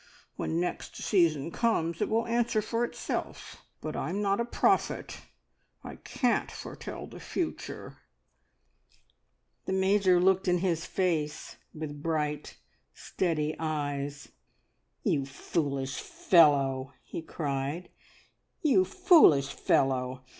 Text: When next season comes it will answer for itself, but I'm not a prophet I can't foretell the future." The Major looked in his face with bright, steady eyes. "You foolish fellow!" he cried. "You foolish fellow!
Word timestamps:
When 0.35 0.59
next 0.59 0.95
season 0.95 1.51
comes 1.51 2.01
it 2.01 2.09
will 2.09 2.25
answer 2.25 2.59
for 2.63 2.83
itself, 2.83 3.63
but 3.81 3.95
I'm 3.95 4.19
not 4.19 4.39
a 4.39 4.45
prophet 4.45 5.19
I 5.83 5.97
can't 5.97 6.49
foretell 6.49 7.05
the 7.05 7.19
future." 7.19 7.99
The 9.65 9.73
Major 9.73 10.19
looked 10.19 10.47
in 10.47 10.57
his 10.57 10.87
face 10.87 11.57
with 11.71 12.01
bright, 12.01 12.57
steady 12.95 13.55
eyes. 13.59 14.29
"You 15.03 15.27
foolish 15.27 15.97
fellow!" 16.01 16.93
he 17.03 17.21
cried. 17.21 17.89
"You 18.63 18.85
foolish 18.85 19.53
fellow! 19.53 20.23